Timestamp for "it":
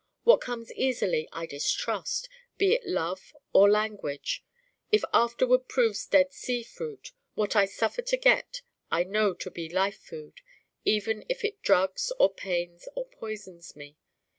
2.73-2.87, 4.91-5.03, 11.45-11.61